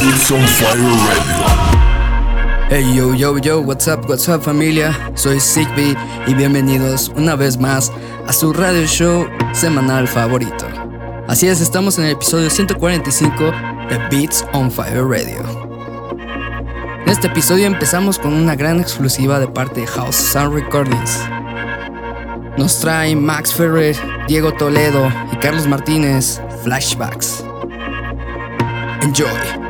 It's 0.00 0.30
on 0.30 0.46
fire 0.46 0.76
radio. 0.78 1.46
Hey 2.68 2.94
yo 2.94 3.14
yo 3.14 3.36
yo, 3.38 3.60
what's 3.60 3.88
up, 3.88 4.08
what's 4.08 4.28
up 4.28 4.42
familia? 4.42 4.94
Soy 5.14 5.40
Sigby 5.40 5.96
y 6.26 6.34
bienvenidos 6.34 7.10
una 7.16 7.34
vez 7.34 7.58
más 7.58 7.90
a 8.26 8.32
su 8.32 8.52
radio 8.52 8.86
show 8.86 9.26
semanal 9.52 10.06
favorito. 10.06 10.66
Así 11.26 11.48
es, 11.48 11.60
estamos 11.60 11.98
en 11.98 12.04
el 12.04 12.12
episodio 12.12 12.48
145 12.48 13.44
de 13.88 13.98
Beats 14.10 14.44
on 14.52 14.70
Fire 14.70 15.04
Radio. 15.04 15.42
En 17.02 17.08
este 17.08 17.26
episodio 17.26 17.66
empezamos 17.66 18.20
con 18.20 18.34
una 18.34 18.54
gran 18.54 18.78
exclusiva 18.78 19.40
de 19.40 19.48
parte 19.48 19.80
de 19.80 19.86
House 19.88 20.14
Sound 20.14 20.54
Recordings. 20.54 21.18
Nos 22.56 22.78
trae 22.78 23.16
Max 23.16 23.52
Ferrer, 23.52 23.96
Diego 24.28 24.52
Toledo 24.52 25.10
y 25.32 25.36
Carlos 25.38 25.66
Martínez 25.66 26.40
Flashbacks. 26.62 27.44
Enjoy. 29.02 29.67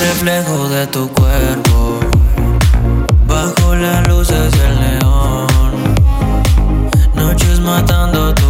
Reflejo 0.00 0.68
de 0.68 0.86
tu 0.86 1.08
cuerpo 1.08 2.00
Bajo 3.26 3.76
las 3.76 4.08
luces 4.08 4.50
del 4.52 4.80
neón. 4.80 5.46
Noches 7.14 7.60
matando 7.60 8.34
tu 8.34 8.49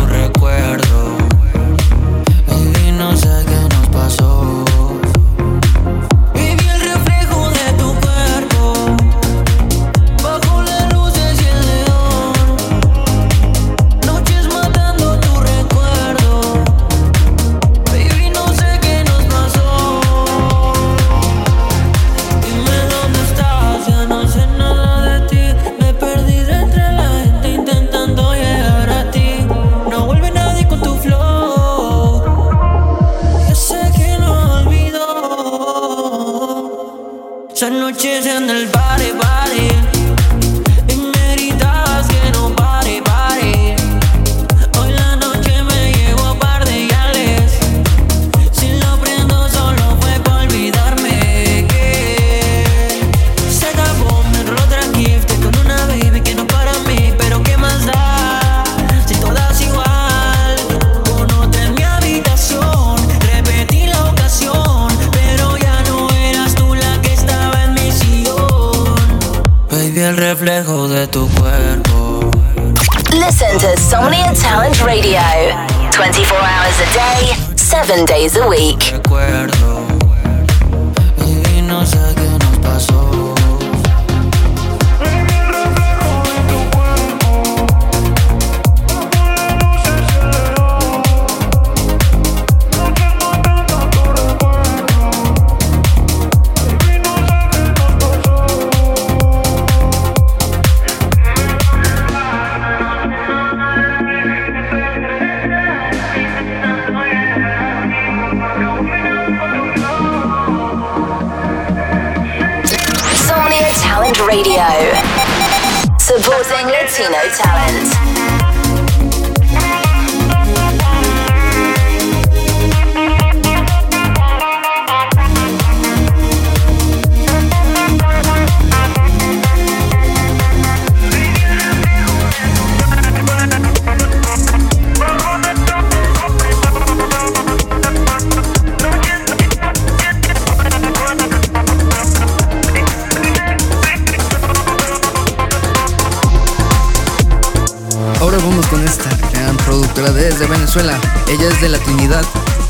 esta 148.90 149.16
gran 149.32 149.56
productora 149.58 150.10
desde 150.10 150.46
Venezuela. 150.46 150.98
Ella 151.28 151.48
es 151.48 151.60
de 151.60 151.68
la 151.68 151.78
Trinidad 151.78 152.24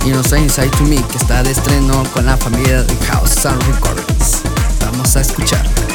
y 0.04 0.10
nos 0.10 0.28
trae 0.28 0.42
Inside 0.42 0.68
to 0.70 0.84
Me, 0.84 0.96
que 0.96 1.16
está 1.16 1.42
de 1.42 1.52
estreno 1.52 2.02
con 2.12 2.26
la 2.26 2.36
familia 2.36 2.82
de 2.82 2.94
House 3.06 3.30
Sound 3.30 3.62
Recordings. 3.62 4.42
Vamos 4.80 5.16
a 5.16 5.22
escuchar. 5.22 5.89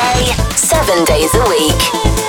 Day, 0.00 0.24
7 0.56 1.04
days 1.04 1.34
a 1.34 1.44
week. 1.48 2.19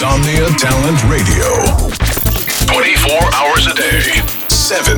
Insomnia 0.00 0.48
Talent 0.56 0.96
Radio. 1.12 1.44
24 2.72 3.20
hours 3.36 3.66
a 3.66 3.74
day, 3.74 4.00
7 4.48 4.96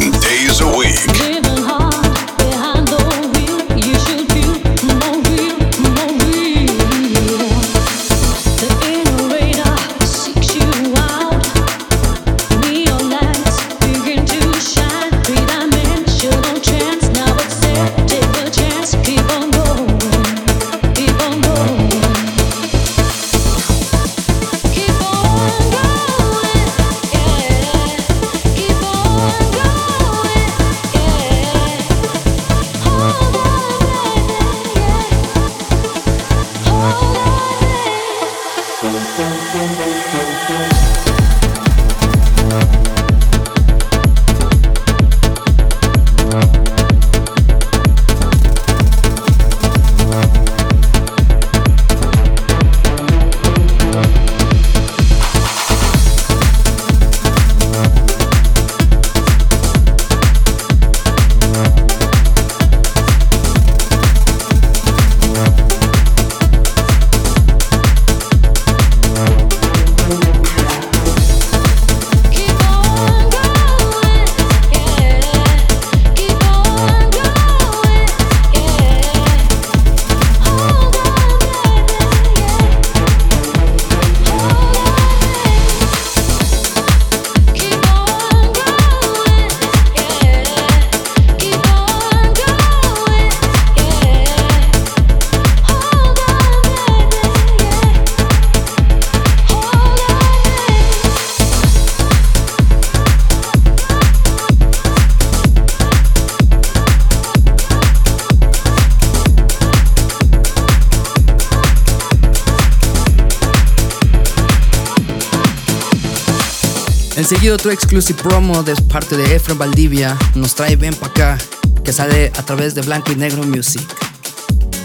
seguido 117.35 117.55
otro 117.55 117.71
exclusive 117.71 118.23
promo 118.23 118.63
de 118.63 118.75
parte 118.93 119.17
de 119.17 119.35
Efren 119.35 119.57
Valdivia 119.57 120.19
nos 120.35 120.55
trae 120.55 120.77
Ven 120.77 120.93
pa' 120.93 121.07
acá, 121.07 121.39
que 121.83 121.91
sale 121.91 122.31
a 122.37 122.43
través 122.43 122.75
de 122.75 122.83
Blanco 122.83 123.11
y 123.11 123.17
Negro 123.17 123.43
Music. 123.45 123.83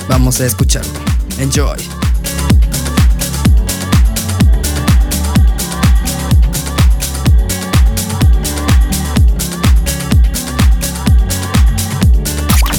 Vamos 0.07 0.39
a 0.39 0.45
escucharlo. 0.45 0.93
Enjoy. 1.39 1.75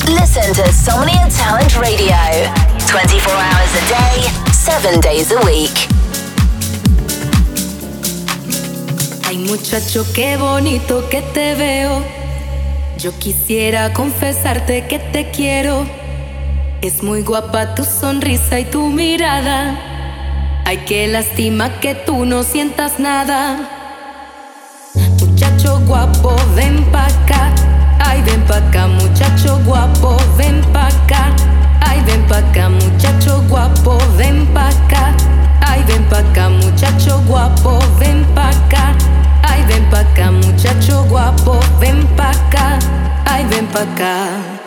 Listen 0.06 0.54
to 0.54 0.72
Somnia 0.72 1.28
Talent 1.36 1.74
Radio 1.74 2.16
24 2.90 3.30
hours 3.30 3.74
a 3.74 3.88
day, 3.90 4.30
7 4.50 5.00
days 5.02 5.30
a 5.30 5.44
week. 5.44 5.97
Muchacho, 9.48 10.04
qué 10.12 10.36
bonito 10.36 11.08
que 11.08 11.22
te 11.22 11.54
veo. 11.54 12.02
Yo 12.98 13.18
quisiera 13.18 13.92
confesarte 13.94 14.86
que 14.86 14.98
te 14.98 15.30
quiero. 15.30 15.86
Es 16.82 17.02
muy 17.02 17.22
guapa 17.22 17.74
tu 17.74 17.84
sonrisa 17.84 18.60
y 18.60 18.66
tu 18.66 18.88
mirada. 18.88 19.74
Ay, 20.64 20.84
qué 20.86 21.06
lástima 21.06 21.80
que 21.80 21.94
tú 21.94 22.26
no 22.26 22.42
sientas 22.42 22.98
nada. 23.00 23.56
Muchacho 25.18 25.80
guapo, 25.86 26.36
ven 26.54 26.84
pa' 26.92 27.06
acá. 27.06 27.54
Ay, 28.00 28.22
ven 28.22 28.42
pa' 28.42 28.58
acá, 28.58 28.86
muchacho 28.86 29.58
guapo, 29.64 30.16
ven 30.36 30.60
pa' 30.72 30.88
acá. 30.88 31.34
Ay, 31.80 32.02
ven 32.06 32.22
pa' 32.26 32.38
acá, 32.38 32.68
muchacho 32.68 33.42
guapo, 33.48 33.98
ven 34.18 34.46
pa' 34.52 34.68
acá. 34.68 35.16
Ay, 35.62 35.82
ven 35.88 36.04
pa' 36.10 36.18
acá, 36.18 36.50
muchacho 36.50 37.22
guapo, 37.26 37.78
ven 37.98 38.24
pa' 38.34 38.50
acá. 38.50 38.94
Ay, 39.42 39.64
ven 39.68 39.84
pa' 39.90 40.00
acá, 40.00 40.30
muchacho 40.30 41.04
guapo, 41.08 41.60
ven 41.78 42.06
pa' 42.16 42.30
acá. 42.30 42.78
Ay, 43.24 43.44
ven 43.46 43.66
pa' 43.66 43.82
acá. 43.82 44.58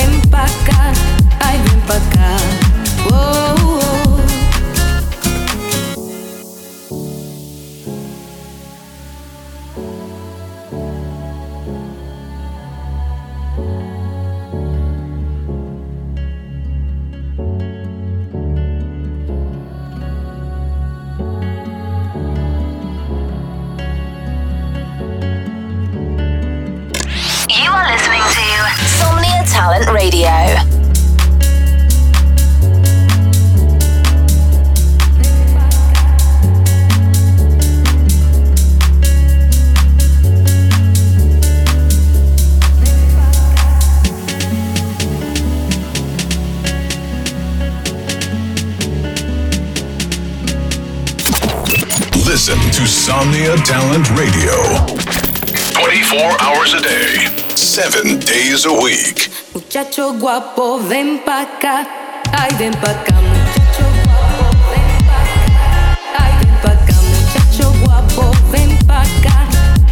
Ven 0.00 0.20
pa' 0.28 0.44
acá. 0.44 0.92
Ay, 1.46 1.58
ven 1.62 1.80
pa' 1.86 1.94
acá, 1.94 2.24
muchacho 2.24 2.90
Insomnia 53.10 53.56
Talent 53.66 54.08
Radio. 54.10 54.54
24 55.74 56.30
hours 56.40 56.74
a 56.74 56.80
day, 56.80 57.26
7 57.56 58.20
days 58.20 58.64
a 58.66 58.72
week. 58.72 59.34
Muchacho 59.52 60.12
guapo, 60.12 60.78
ven 60.78 61.18
pa' 61.18 61.42
acá. 61.42 61.88
Ay, 62.30 62.54
ven 62.54 62.72
pa' 62.78 62.94
acá, 62.94 63.18
muchacho 63.18 63.82
guapo, 64.06 64.46
ven 64.70 64.94
pa' 65.10 65.26
acá. 65.26 65.50
Ay, 66.22 66.32
ven 66.38 66.54
pa' 66.62 66.70
acá, 66.70 66.94
muchacho 67.10 67.66
guapo, 67.82 68.30
ven 68.54 68.78
pa' 68.86 69.02
acá. 69.02 69.36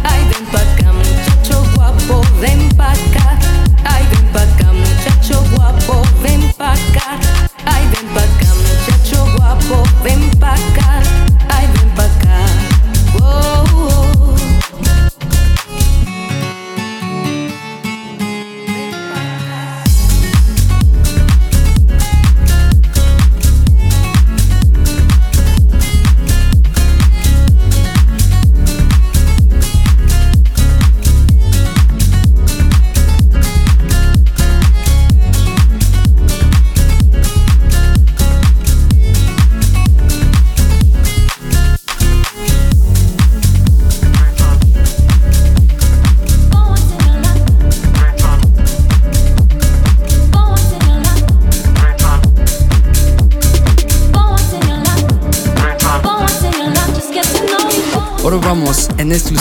Ay, 0.07 0.21
ven 0.31 0.45
pa' 0.47 0.63
acá, 0.63 0.87
muchacho 0.95 1.57
guapo, 1.75 2.23
ven 2.39 2.69
pa' 2.77 2.93
acá. 2.93 3.08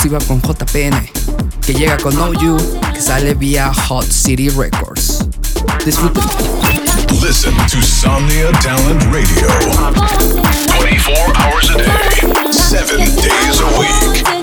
exclusiva 0.08 0.18
con 0.26 0.40
JPN, 0.40 1.10
que 1.64 1.74
llega 1.74 1.96
con 1.98 2.14
You, 2.38 2.56
que 2.94 3.00
sale 3.00 3.34
vía 3.34 3.72
Hot 3.88 4.06
City 4.10 4.48
Records. 4.48 5.26
Disfruten. 5.84 6.22
Listen 7.22 7.54
to 7.68 7.82
Somnia 7.82 8.50
Talent 8.60 9.02
Radio 9.12 9.48
24 10.78 11.36
hours 11.36 11.70
a 11.70 11.78
day, 11.78 12.52
7 12.52 12.98
days 12.98 13.60
a 13.60 13.78
week. 13.78 14.37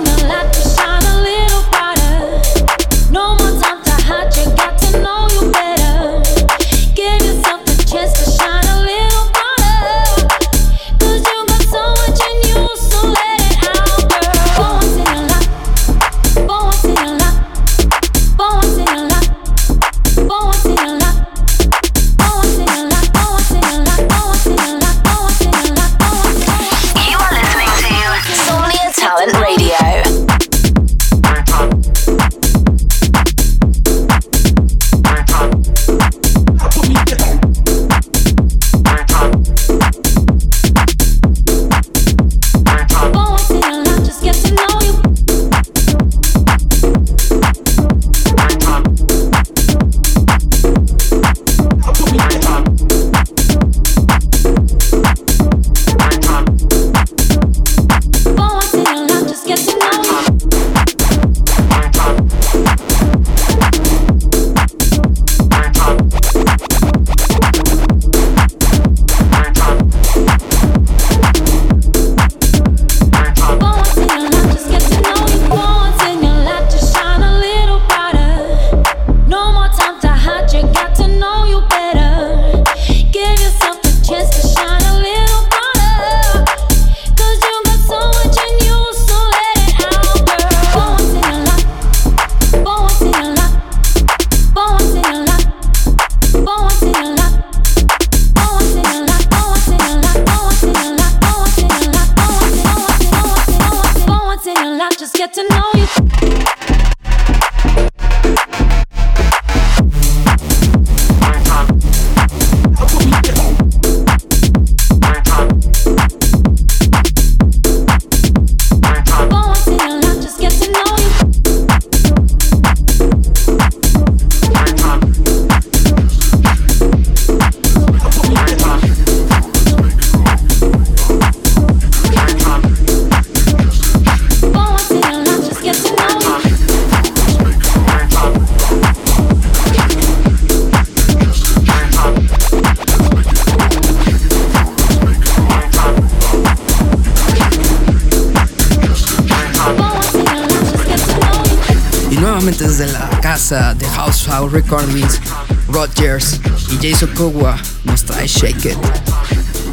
Recordings. 154.55 155.19
Cornwins, 155.19 155.19
Rodgers 155.67 156.39
y 156.71 156.77
Jason 156.79 157.09
Sokowa 157.09 157.59
nos 157.83 158.05
trae 158.05 158.25
Shake 158.25 158.69
It. 158.69 158.77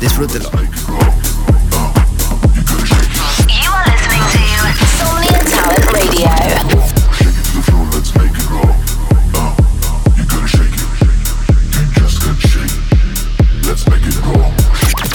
Disfrútelo. 0.01 0.51
You 3.47 3.71
are 3.71 3.87
listening 3.87 4.27
to 4.27 4.83
Somnia 4.99 5.39
Talent 5.47 5.87
Radio. 5.93 6.31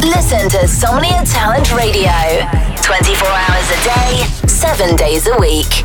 Listen 0.01 0.49
to 0.49 0.65
Somnia 0.65 1.25
Talent 1.29 1.69
Radio 1.73 2.13
24 2.83 3.27
hours 3.27 3.69
a 3.71 3.83
day, 3.83 4.23
7 4.47 4.95
days 4.95 5.27
a 5.27 5.37
week. 5.37 5.83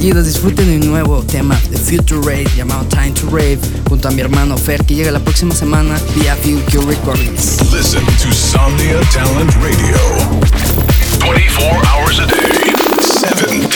Enseguida 0.00 0.22
disfruten 0.22 0.66
de 0.66 0.76
un 0.78 0.92
nuevo 0.92 1.22
tema 1.24 1.60
de 1.68 1.76
Future 1.76 2.22
Rave 2.22 2.48
llamado 2.56 2.86
Time 2.86 3.10
to 3.10 3.26
Rave 3.26 3.58
junto 3.86 4.08
a 4.08 4.10
mi 4.10 4.22
hermano 4.22 4.56
Fer 4.56 4.82
que 4.86 4.94
llega 4.94 5.10
la 5.10 5.20
próxima 5.20 5.54
semana 5.54 6.00
vía 6.16 6.34
Future 6.36 6.86
Recordings. 6.86 7.60
Listen 7.70 8.02
to 8.06 8.32
Somnia 8.32 8.98
Talent 9.12 9.52
Radio. 9.56 9.98
24 11.20 11.82
hours 11.84 12.18
a 12.18 12.26
day, 12.26 12.72
7 13.02 13.69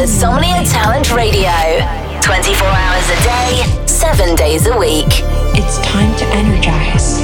to 0.00 0.06
Somnia 0.06 0.64
Talent 0.72 1.12
Radio. 1.12 1.52
24 2.22 2.66
hours 2.66 3.06
a 3.10 3.18
day, 3.20 3.86
7 3.86 4.34
days 4.34 4.66
a 4.66 4.78
week. 4.78 5.12
It's 5.52 5.76
time 5.84 6.16
to 6.16 6.24
energize. 6.32 7.20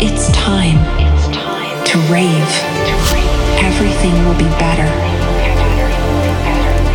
It's 0.00 0.32
time 0.32 0.80
to 1.84 1.98
rave. 2.08 2.52
Everything 3.60 4.14
will 4.24 4.38
be 4.38 4.48
better 4.56 4.88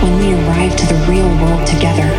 when 0.02 0.18
we 0.18 0.34
arrive 0.34 0.76
to 0.76 0.86
the 0.88 0.98
real 1.06 1.30
world 1.38 1.68
together. 1.68 2.10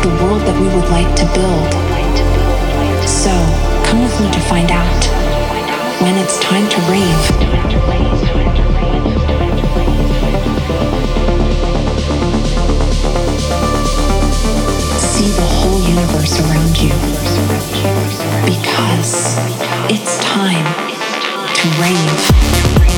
The 0.00 0.12
world 0.24 0.40
that 0.48 0.56
we 0.58 0.68
would 0.72 0.88
like 0.88 1.12
to 1.20 1.26
build. 1.36 1.70
So, 3.06 3.28
come 3.84 4.00
with 4.02 4.18
me 4.18 4.32
to 4.32 4.40
find 4.48 4.70
out 4.70 5.31
when 6.02 6.16
it's 6.18 6.36
time 6.40 6.68
to 6.68 6.80
rave. 6.90 7.24
See 14.98 15.30
the 15.30 15.46
whole 15.46 15.80
universe 15.80 16.40
around 16.40 16.76
you. 16.76 16.90
Because 18.44 19.38
it's 19.88 20.18
time 20.18 20.66
to 21.54 21.68
rave. 21.80 22.91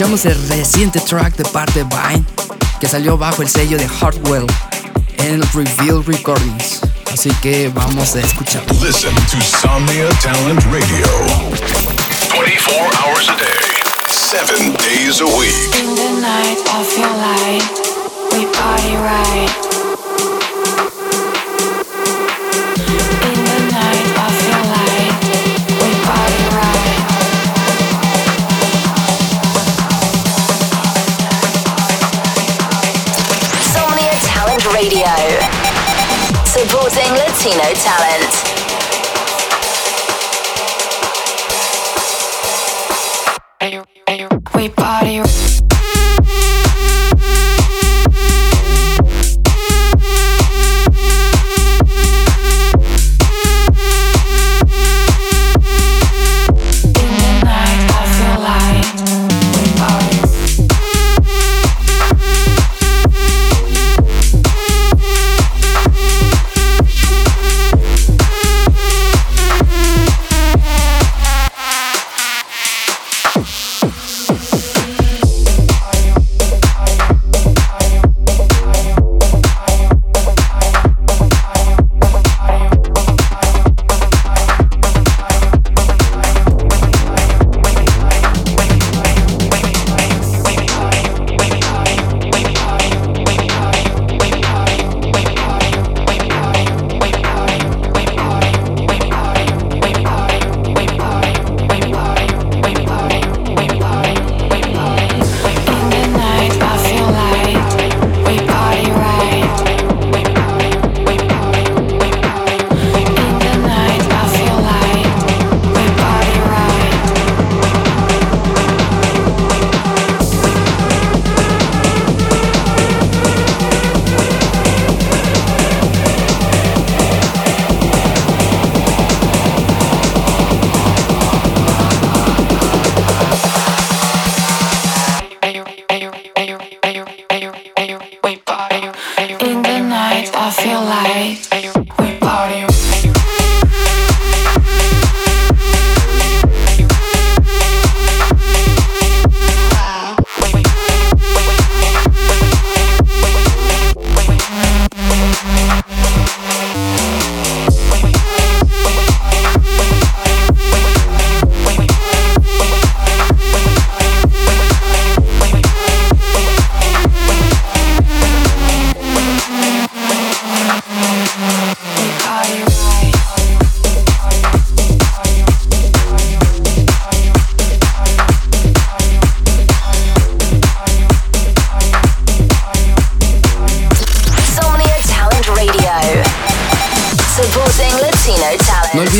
Escuchamos 0.00 0.24
el 0.24 0.48
reciente 0.48 0.98
track 0.98 1.36
de 1.36 1.44
parte 1.44 1.80
de 1.80 1.84
Vine 1.84 2.24
que 2.80 2.88
salió 2.88 3.18
bajo 3.18 3.42
el 3.42 3.48
sello 3.50 3.76
de 3.76 3.86
Hardwell 3.86 4.46
en 5.18 5.42
Reveal 5.52 6.02
Recordings. 6.06 6.80
Así 7.12 7.30
que 7.42 7.70
vamos 7.74 8.16
a 8.16 8.20
escuchar. 8.20 8.62
Listen 8.82 9.14
to 9.14 9.38
Somnia 9.42 10.08
Talent 10.22 10.64
Radio. 10.72 11.06
24 12.32 12.80
hours 13.04 13.28
a 13.28 13.36
day, 13.36 13.60
7 14.08 14.72
days 14.78 15.20
a 15.20 15.26
week. 15.26 15.52
In 15.78 15.94
the 15.94 16.22
night, 16.22 16.56
I 16.64 16.82
feel 16.82 17.12
like 17.18 17.79
No 37.60 37.74
Talent. 37.74 38.49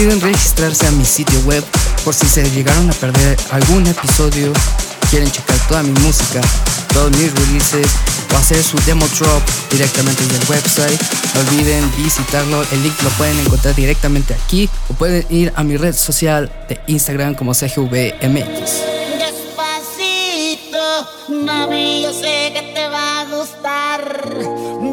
Olviden 0.01 0.21
registrarse 0.23 0.87
a 0.87 0.91
mi 0.93 1.05
sitio 1.05 1.39
web 1.41 1.63
por 2.07 2.15
si 2.15 2.27
se 2.27 2.49
llegaron 2.53 2.89
a 2.89 2.93
perder 2.95 3.37
algún 3.51 3.87
episodio, 3.87 4.51
quieren 5.11 5.31
checar 5.31 5.59
toda 5.69 5.83
mi 5.83 5.93
música, 6.01 6.41
todos 6.95 7.11
mis 7.19 7.31
releases 7.35 7.87
o 8.33 8.37
hacer 8.39 8.63
su 8.63 8.79
demo 8.87 9.07
drop 9.19 9.43
directamente 9.71 10.23
desde 10.23 10.39
el 10.39 10.49
website. 10.49 11.01
No 11.35 11.41
olviden 11.41 11.93
visitarlo, 11.99 12.63
el 12.73 12.83
link 12.83 12.95
lo 13.03 13.11
pueden 13.11 13.39
encontrar 13.41 13.75
directamente 13.75 14.33
aquí 14.33 14.71
o 14.89 14.95
pueden 14.95 15.27
ir 15.29 15.53
a 15.55 15.63
mi 15.65 15.77
red 15.77 15.95
social 15.95 16.51
de 16.71 16.81
Instagram 16.87 17.35
como 17.35 17.53
CGVMX. 17.53 18.81
Despacito, 19.19 21.09
mami, 21.45 22.05
yo 22.05 22.13
sé 22.15 22.53
que 22.55 22.73
te 22.75 22.89
va 22.89 23.21
a 23.21 23.25
gustar. 23.27 24.35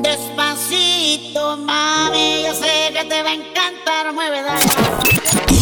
Despacito, 0.02 1.56
mami, 1.56 2.44
yo 2.44 2.54
sé 2.54 2.92
que 2.92 3.06
te 3.06 3.24
va 3.24 3.30
a 3.30 3.34
encantar. 3.34 4.14
Mueve, 4.14 4.42
dale. 4.42 4.67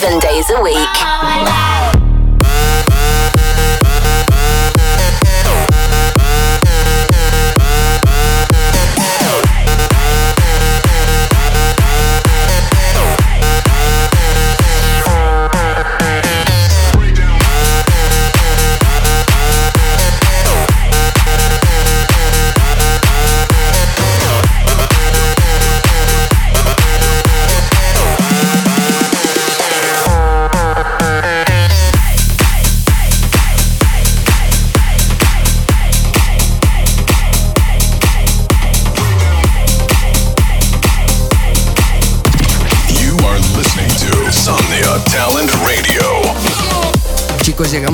7 0.00 0.18
days 0.18 0.48
a 0.48 0.62
week. 0.62 1.79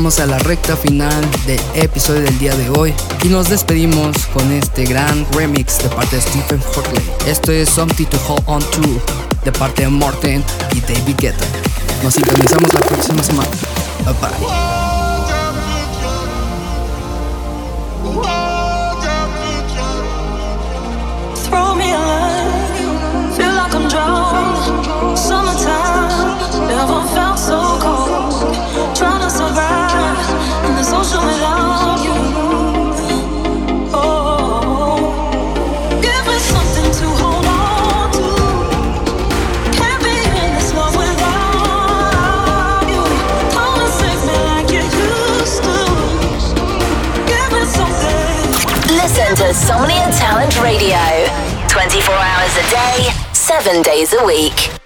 A 0.07 0.27
la 0.27 0.39
recta 0.39 0.77
final 0.77 1.29
del 1.47 1.59
episodio 1.75 2.21
del 2.21 2.39
día 2.39 2.55
de 2.55 2.71
hoy 2.71 2.95
y 3.25 3.29
nos 3.29 3.49
despedimos 3.49 4.17
con 4.33 4.53
este 4.53 4.85
gran 4.85 5.27
remix 5.33 5.83
de 5.83 5.89
parte 5.89 6.15
de 6.15 6.23
Stephen 6.23 6.61
Hortley. 6.77 7.03
Esto 7.27 7.51
es 7.51 7.69
Something 7.71 8.05
to 8.05 8.19
Hold 8.29 8.45
On 8.47 8.61
To 8.61 8.81
de 9.45 9.51
parte 9.51 9.83
de 9.83 9.89
Morten 9.89 10.45
y 10.75 10.81
David 10.81 11.17
Guetta. 11.19 11.45
Nos 12.05 12.15
sintonizamos 12.15 12.73
la 12.73 12.81
próxima 12.83 13.21
semana. 13.21 13.51
Bye 14.05 14.15
bye. 14.21 14.96
24 52.07 52.25
hours 52.25 52.57
a 52.57 52.71
day, 52.71 53.11
7 53.33 53.83
days 53.83 54.13
a 54.13 54.25
week. 54.25 54.86